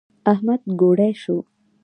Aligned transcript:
احمد 0.31 0.61
ګوړۍ 0.79 1.13
شو. 1.21 1.37